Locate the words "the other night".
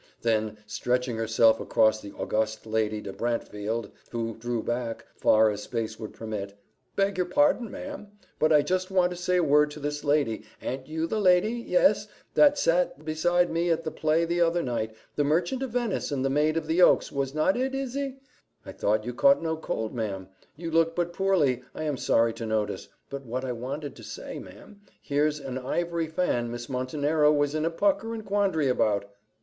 14.25-14.95